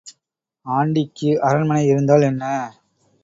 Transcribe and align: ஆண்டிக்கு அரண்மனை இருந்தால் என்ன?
ஆண்டிக்கு 0.65 1.29
அரண்மனை 1.41 1.83
இருந்தால் 1.87 2.21
என்ன? 2.21 2.43